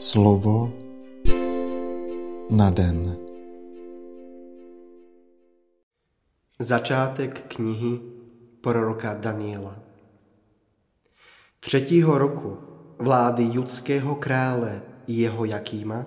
Slovo 0.00 0.72
na 2.50 2.70
den. 2.70 3.16
Začátek 6.58 7.44
knihy 7.48 8.00
proroka 8.60 9.14
Daniela. 9.14 9.76
Třetího 11.60 12.18
roku 12.18 12.58
vlády 12.98 13.48
judského 13.52 14.14
krále 14.14 14.82
jeho 15.06 15.44
Jakýma 15.44 16.06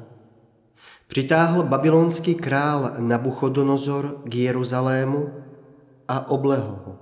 přitáhl 1.08 1.64
babylonský 1.64 2.36
král 2.36 2.92
Nabuchodonozor 2.98 4.22
k 4.26 4.36
Jeruzalému 4.36 5.30
a 6.08 6.30
oblehl 6.30 6.80
ho. 6.86 7.00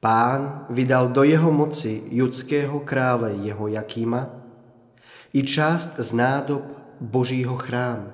Pán 0.00 0.66
vydal 0.70 1.08
do 1.08 1.22
jeho 1.22 1.52
moci 1.52 2.02
judského 2.10 2.80
krále 2.80 3.32
jeho 3.32 3.68
Jakýma 3.68 4.38
i 5.32 5.42
část 5.42 5.98
z 5.98 6.12
nádob 6.12 6.62
božího 7.00 7.56
chrámu. 7.56 8.12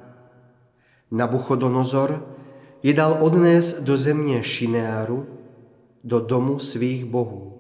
Nabuchodonozor 1.11 2.37
je 2.83 2.93
dal 2.93 3.17
odnést 3.21 3.83
do 3.83 3.97
země 3.97 4.43
Šineáru, 4.43 5.27
do 6.05 6.21
domu 6.21 6.59
svých 6.59 7.05
bohů. 7.05 7.59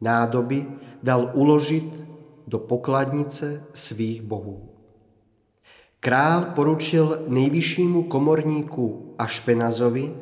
Nádoby 0.00 0.66
dal 1.02 1.30
uložit 1.34 2.00
do 2.46 2.58
pokladnice 2.58 3.62
svých 3.72 4.22
bohů. 4.22 4.68
Král 6.00 6.44
poručil 6.54 7.24
nejvyššímu 7.28 8.02
komorníku 8.02 9.14
Ašpenazovi, 9.18 10.14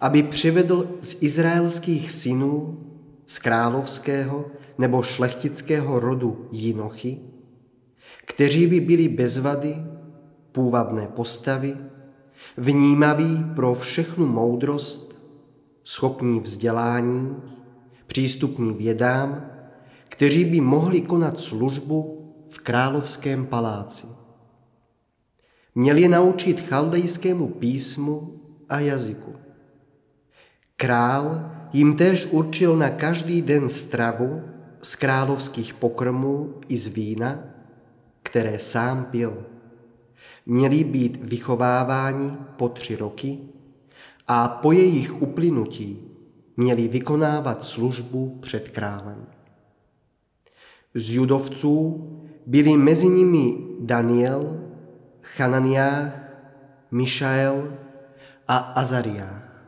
aby 0.00 0.22
přivedl 0.22 0.88
z 1.00 1.16
izraelských 1.22 2.12
synů 2.12 2.78
z 3.26 3.38
královského 3.38 4.44
nebo 4.78 5.02
šlechtického 5.02 6.00
rodu 6.00 6.48
Jinochy, 6.52 7.18
kteří 8.24 8.66
by 8.66 8.80
byli 8.80 9.08
bez 9.08 9.38
vady, 9.38 9.76
půvabné 10.52 11.06
postavy, 11.06 11.76
vnímaví 12.56 13.44
pro 13.54 13.74
všechnu 13.74 14.26
moudrost, 14.26 15.22
schopní 15.84 16.40
vzdělání, 16.40 17.36
přístupní 18.06 18.72
vědám, 18.72 19.50
kteří 20.08 20.44
by 20.44 20.60
mohli 20.60 21.00
konat 21.00 21.38
službu 21.38 22.14
v 22.50 22.58
královském 22.58 23.46
paláci. 23.46 24.06
Měl 25.74 25.96
je 25.96 26.08
naučit 26.08 26.60
chaldejskému 26.60 27.48
písmu 27.48 28.40
a 28.68 28.80
jazyku. 28.80 29.34
Král 30.76 31.50
jim 31.72 31.96
též 31.96 32.28
určil 32.30 32.76
na 32.76 32.90
každý 32.90 33.42
den 33.42 33.68
stravu 33.68 34.42
z 34.82 34.94
královských 34.94 35.74
pokrmů 35.74 36.54
i 36.68 36.78
z 36.78 36.86
vína, 36.86 37.38
které 38.28 38.58
sám 38.58 39.04
pil. 39.04 39.46
Měli 40.46 40.84
být 40.84 41.18
vychováváni 41.24 42.32
po 42.56 42.68
tři 42.68 42.96
roky 42.96 43.38
a 44.28 44.48
po 44.48 44.72
jejich 44.72 45.22
uplynutí 45.22 45.98
měli 46.56 46.88
vykonávat 46.88 47.64
službu 47.64 48.38
před 48.40 48.68
králem. 48.68 49.26
Z 50.94 51.14
judovců 51.14 52.04
byli 52.46 52.76
mezi 52.76 53.08
nimi 53.08 53.58
Daniel, 53.80 54.60
Chananiách, 55.22 56.12
Mišael 56.90 57.72
a 58.48 58.56
Azariách. 58.56 59.64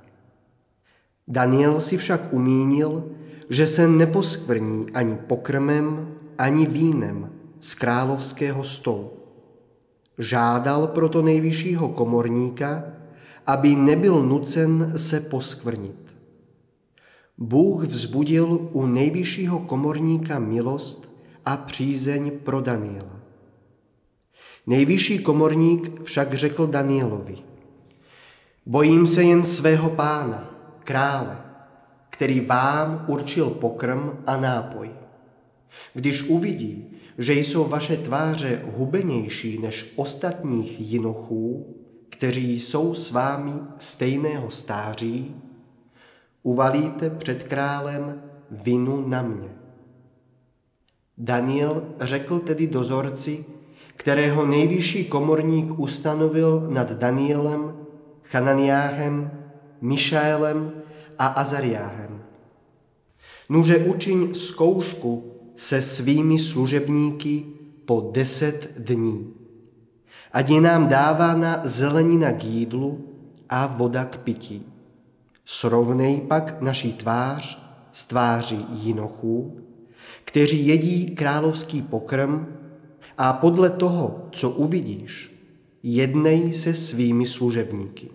Daniel 1.28 1.80
si 1.80 1.96
však 1.96 2.32
umínil, 2.32 3.04
že 3.50 3.66
se 3.66 3.88
neposkvrní 3.88 4.86
ani 4.94 5.16
pokrmem, 5.16 6.14
ani 6.38 6.66
vínem, 6.66 7.39
z 7.60 7.74
královského 7.74 8.64
stolu. 8.64 9.10
Žádal 10.18 10.86
proto 10.86 11.22
nejvyššího 11.22 11.88
komorníka, 11.88 12.84
aby 13.46 13.76
nebyl 13.76 14.22
nucen 14.22 14.92
se 14.96 15.20
poskvrnit. 15.20 16.14
Bůh 17.38 17.84
vzbudil 17.84 18.68
u 18.72 18.86
nejvyššího 18.86 19.58
komorníka 19.58 20.38
milost 20.38 21.16
a 21.44 21.56
přízeň 21.56 22.30
pro 22.30 22.60
Daniela. 22.60 23.20
Nejvyšší 24.66 25.18
komorník 25.18 26.02
však 26.02 26.34
řekl 26.34 26.66
Danielovi, 26.66 27.38
bojím 28.66 29.06
se 29.06 29.22
jen 29.22 29.44
svého 29.44 29.90
pána, 29.90 30.50
krále, 30.84 31.38
který 32.10 32.40
vám 32.40 33.04
určil 33.08 33.50
pokrm 33.50 34.10
a 34.26 34.36
nápoj. 34.36 34.90
Když 35.94 36.22
uvidí, 36.22 36.99
že 37.20 37.34
jsou 37.34 37.64
vaše 37.64 37.96
tváře 37.96 38.62
hubenější 38.76 39.58
než 39.58 39.92
ostatních 39.96 40.80
jinochů, 40.80 41.76
kteří 42.08 42.60
jsou 42.60 42.94
s 42.94 43.10
vámi 43.10 43.52
stejného 43.78 44.50
stáří, 44.50 45.34
uvalíte 46.42 47.10
před 47.10 47.42
králem 47.42 48.22
vinu 48.50 49.08
na 49.08 49.22
mě. 49.22 49.48
Daniel 51.18 51.82
řekl 52.00 52.38
tedy 52.38 52.66
dozorci, 52.66 53.44
kterého 53.96 54.46
nejvyšší 54.46 55.04
komorník 55.04 55.78
ustanovil 55.78 56.66
nad 56.70 56.92
Danielem, 56.92 57.76
Chananiáhem, 58.22 59.30
Mišaelem 59.80 60.72
a 61.18 61.26
Azariáhem. 61.26 62.22
Nuže 63.48 63.78
učiň 63.78 64.34
zkoušku 64.34 65.39
se 65.60 65.82
svými 65.82 66.38
služebníky 66.38 67.44
po 67.84 68.10
deset 68.12 68.72
dní. 68.78 69.34
Ať 70.32 70.50
je 70.50 70.60
nám 70.60 70.88
dávána 70.88 71.60
zelenina 71.64 72.32
k 72.32 72.44
jídlu 72.44 73.04
a 73.48 73.66
voda 73.66 74.04
k 74.04 74.16
pití. 74.16 74.66
Srovnej 75.44 76.20
pak 76.20 76.60
naší 76.62 76.92
tvář 76.92 77.62
s 77.92 78.04
tváří 78.04 78.66
jinochů, 78.72 79.60
kteří 80.24 80.66
jedí 80.66 81.06
královský 81.06 81.82
pokrm 81.82 82.46
a 83.18 83.32
podle 83.32 83.70
toho, 83.70 84.28
co 84.32 84.50
uvidíš, 84.50 85.36
jednej 85.82 86.52
se 86.52 86.74
svými 86.74 87.26
služebníky. 87.26 88.08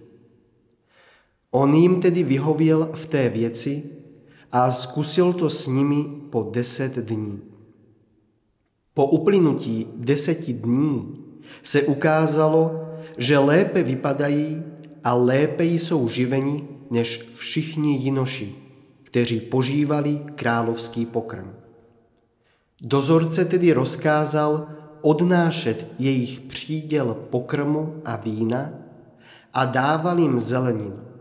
On 1.52 1.74
jim 1.74 2.02
tedy 2.02 2.24
vyhověl 2.24 2.90
v 2.94 3.06
té 3.06 3.30
věci 3.30 3.95
a 4.56 4.72
zkusil 4.72 5.34
to 5.34 5.52
s 5.52 5.68
nimi 5.68 6.32
po 6.32 6.48
deset 6.48 6.96
dní. 6.96 7.42
Po 8.94 9.06
uplynutí 9.06 9.88
deseti 9.96 10.54
dní 10.54 11.20
se 11.64 11.82
ukázalo, 11.84 12.88
že 13.18 13.38
lépe 13.38 13.84
vypadají 13.84 14.64
a 15.04 15.14
lépe 15.14 15.64
jsou 15.64 16.08
živeni 16.08 16.68
než 16.90 17.30
všichni 17.34 17.98
jinoši, 17.98 18.56
kteří 19.04 19.40
požívali 19.40 20.22
královský 20.36 21.06
pokrm. 21.06 21.52
Dozorce 22.82 23.46
tedy 23.46 23.74
rozkázal 23.74 24.68
odnášet 25.02 25.88
jejich 26.00 26.40
příděl 26.40 27.14
pokrmu 27.30 28.02
a 28.06 28.16
vína 28.16 28.70
a 29.54 29.66
dával 29.66 30.20
jim 30.20 30.40
zeleninu. 30.40 31.15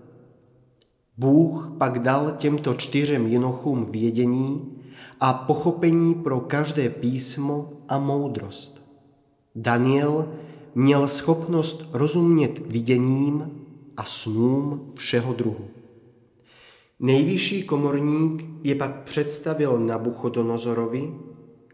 Bůh 1.19 1.73
pak 1.79 1.99
dal 1.99 2.31
těmto 2.37 2.75
čtyřem 2.75 3.27
jinochům 3.27 3.85
vědění 3.85 4.73
a 5.21 5.33
pochopení 5.33 6.15
pro 6.15 6.41
každé 6.41 6.91
písmo 6.91 7.73
a 7.89 7.99
moudrost. 7.99 8.85
Daniel 9.55 10.29
měl 10.75 11.09
schopnost 11.09 11.89
rozumět 11.93 12.59
viděním 12.67 13.51
a 13.97 14.05
snům 14.05 14.93
všeho 14.95 15.33
druhu. 15.33 15.67
Nejvyšší 17.01 17.63
komorník 17.63 18.47
je 18.63 18.75
pak 18.75 19.03
představil 19.03 19.79
Nabuchodonozorovi, 19.79 21.15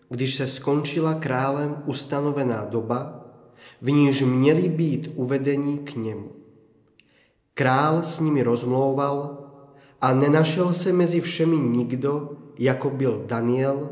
když 0.09 0.35
se 0.35 0.47
skončila 0.47 1.15
králem 1.15 1.83
ustanovená 1.87 2.65
doba, 2.65 3.27
v 3.83 3.91
níž 3.91 4.23
měli 4.23 4.69
být 4.69 5.11
uvedení 5.15 5.79
k 5.79 5.97
němu. 5.97 6.40
Král 7.61 8.03
s 8.03 8.21
nimi 8.21 8.43
rozmlouval 8.43 9.39
a 10.01 10.15
nenašel 10.15 10.73
se 10.73 10.93
mezi 10.93 11.21
všemi 11.21 11.57
nikdo, 11.57 12.31
jako 12.59 12.91
byl 12.91 13.25
Daniel, 13.27 13.91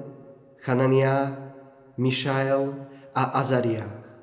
Chananiá, 0.57 1.53
Mišael 1.97 2.75
a 3.15 3.23
Azariách. 3.23 4.21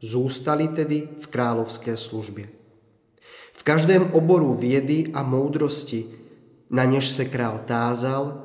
Zůstali 0.00 0.68
tedy 0.68 1.08
v 1.20 1.26
královské 1.26 1.96
službě. 1.96 2.48
V 3.52 3.62
každém 3.62 4.10
oboru 4.12 4.54
vědy 4.54 5.10
a 5.14 5.22
moudrosti, 5.22 6.04
na 6.70 6.84
něž 6.84 7.08
se 7.08 7.24
král 7.24 7.60
tázal, 7.66 8.44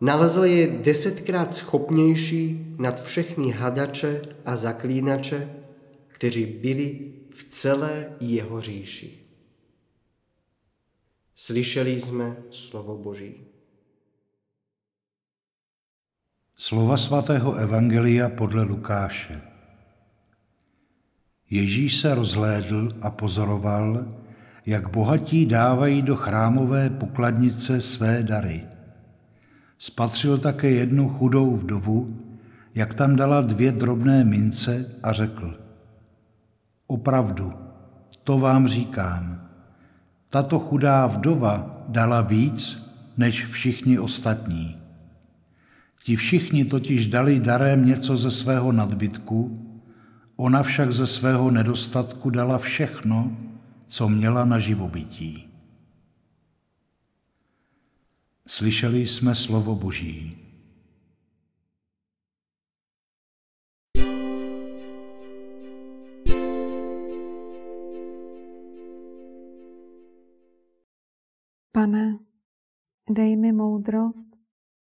nalezl 0.00 0.44
je 0.44 0.66
desetkrát 0.66 1.54
schopnější 1.54 2.74
nad 2.78 3.02
všechny 3.02 3.50
hadače 3.50 4.22
a 4.44 4.56
zaklínače, 4.56 5.50
kteří 6.08 6.46
byli 6.46 7.12
v 7.30 7.44
celé 7.44 8.06
jeho 8.20 8.60
říši. 8.60 9.17
Slyšeli 11.40 12.00
jsme 12.00 12.36
slovo 12.50 12.98
Boží. 12.98 13.34
Slova 16.56 16.96
svatého 16.96 17.54
Evangelia 17.54 18.28
podle 18.28 18.62
Lukáše. 18.62 19.40
Ježíš 21.50 22.00
se 22.00 22.14
rozhlédl 22.14 22.88
a 23.02 23.10
pozoroval, 23.10 24.14
jak 24.66 24.90
bohatí 24.90 25.46
dávají 25.46 26.02
do 26.02 26.16
chrámové 26.16 26.90
pokladnice 26.90 27.80
své 27.80 28.22
dary. 28.22 28.66
Spatřil 29.78 30.38
také 30.38 30.70
jednu 30.70 31.08
chudou 31.08 31.56
vdovu, 31.56 32.18
jak 32.74 32.94
tam 32.94 33.16
dala 33.16 33.40
dvě 33.40 33.72
drobné 33.72 34.24
mince 34.24 34.94
a 35.02 35.12
řekl, 35.12 35.58
opravdu, 36.86 37.52
to 38.24 38.38
vám 38.38 38.68
říkám, 38.68 39.47
tato 40.30 40.58
chudá 40.58 41.06
vdova 41.06 41.84
dala 41.88 42.20
víc 42.20 42.82
než 43.16 43.46
všichni 43.46 43.98
ostatní. 43.98 44.76
Ti 46.02 46.16
všichni 46.16 46.64
totiž 46.64 47.06
dali 47.06 47.40
darem 47.40 47.86
něco 47.86 48.16
ze 48.16 48.30
svého 48.30 48.72
nadbytku, 48.72 49.64
ona 50.36 50.62
však 50.62 50.92
ze 50.92 51.06
svého 51.06 51.50
nedostatku 51.50 52.30
dala 52.30 52.58
všechno, 52.58 53.36
co 53.86 54.08
měla 54.08 54.44
na 54.44 54.58
živobytí. 54.58 55.48
Slyšeli 58.46 59.06
jsme 59.06 59.34
slovo 59.34 59.74
Boží. 59.74 60.47
Pane, 71.78 72.18
dej 73.10 73.36
mi 73.36 73.52
moudrost, 73.52 74.28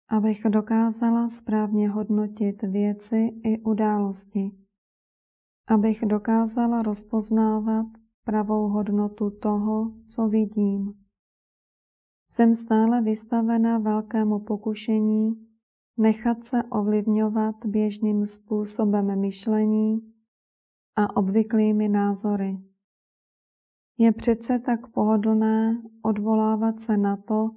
abych 0.08 0.42
dokázala 0.48 1.28
správně 1.28 1.90
hodnotit 1.90 2.62
věci 2.62 3.40
i 3.44 3.58
události, 3.58 4.50
abych 5.68 6.04
dokázala 6.06 6.82
rozpoznávat 6.82 7.86
pravou 8.24 8.68
hodnotu 8.68 9.30
toho, 9.30 9.92
co 10.06 10.28
vidím. 10.28 10.94
Jsem 12.30 12.54
stále 12.54 13.02
vystavena 13.02 13.78
velkému 13.78 14.38
pokušení 14.38 15.48
nechat 15.96 16.44
se 16.44 16.62
ovlivňovat 16.62 17.66
běžným 17.66 18.26
způsobem 18.26 19.20
myšlení 19.20 20.12
a 20.96 21.16
obvyklými 21.16 21.88
názory. 21.88 22.67
Je 23.98 24.12
přece 24.12 24.58
tak 24.58 24.86
pohodlné 24.86 25.82
odvolávat 26.02 26.80
se 26.80 26.96
na 26.96 27.16
to, 27.16 27.50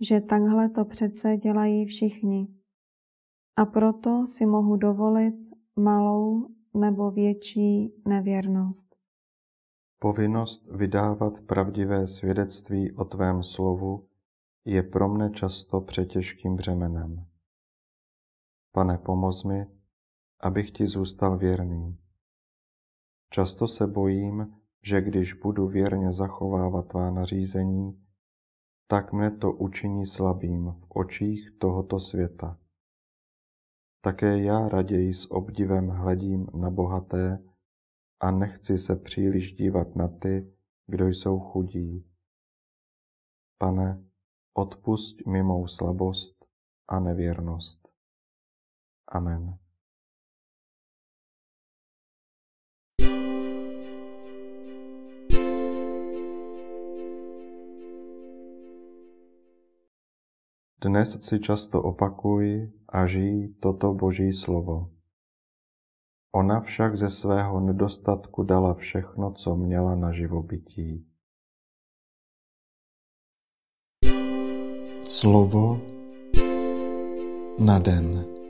že 0.00 0.20
takhle 0.20 0.68
to 0.68 0.84
přece 0.84 1.36
dělají 1.36 1.86
všichni. 1.86 2.48
A 3.56 3.64
proto 3.64 4.26
si 4.26 4.46
mohu 4.46 4.76
dovolit 4.76 5.34
malou 5.76 6.48
nebo 6.74 7.10
větší 7.10 8.02
nevěrnost. 8.08 8.96
Povinnost 9.98 10.68
vydávat 10.70 11.40
pravdivé 11.40 12.06
svědectví 12.06 12.92
o 12.92 13.04
tvém 13.04 13.42
slovu 13.42 14.08
je 14.64 14.82
pro 14.82 15.08
mne 15.08 15.30
často 15.30 15.80
přetěžkým 15.80 16.56
břemenem. 16.56 17.26
Pane, 18.72 18.98
pomoz 18.98 19.44
mi, 19.44 19.66
abych 20.40 20.70
ti 20.70 20.86
zůstal 20.86 21.38
věrný. 21.38 21.98
Často 23.30 23.68
se 23.68 23.86
bojím, 23.86 24.61
že 24.82 25.00
když 25.00 25.32
budu 25.32 25.68
věrně 25.68 26.12
zachovávat 26.12 26.88
tvá 26.88 27.10
nařízení, 27.10 28.06
tak 28.86 29.12
mne 29.12 29.30
to 29.30 29.52
učiní 29.52 30.06
slabým 30.06 30.72
v 30.72 30.86
očích 30.88 31.50
tohoto 31.58 32.00
světa. 32.00 32.58
Také 34.00 34.42
já 34.42 34.68
raději 34.68 35.14
s 35.14 35.30
obdivem 35.30 35.88
hledím 35.88 36.46
na 36.54 36.70
bohaté 36.70 37.38
a 38.20 38.30
nechci 38.30 38.78
se 38.78 38.96
příliš 38.96 39.52
dívat 39.52 39.96
na 39.96 40.08
ty, 40.08 40.52
kdo 40.86 41.08
jsou 41.08 41.40
chudí. 41.40 42.04
Pane, 43.58 44.04
odpusť 44.54 45.26
mi 45.26 45.42
mou 45.42 45.66
slabost 45.66 46.44
a 46.88 47.00
nevěrnost. 47.00 47.88
Amen. 49.08 49.61
Dnes 60.82 61.14
si 61.22 61.38
často 61.38 61.78
opakuj 61.78 62.66
a 62.90 63.06
žij 63.06 63.54
toto 63.62 63.94
Boží 63.94 64.34
slovo. 64.34 64.90
Ona 66.34 66.58
však 66.58 66.98
ze 66.98 67.06
svého 67.06 67.62
nedostatku 67.62 68.42
dala 68.42 68.74
všechno, 68.74 69.30
co 69.32 69.56
měla 69.56 69.94
na 69.94 70.10
živobytí. 70.10 71.06
Slovo 75.06 75.78
na 77.62 77.78
den. 77.78 78.41